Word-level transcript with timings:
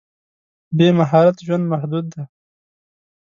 بې 0.77 0.87
مهارت 0.97 1.37
ژوند 1.45 1.65
محدود 1.71 2.05
دی. 2.13 2.23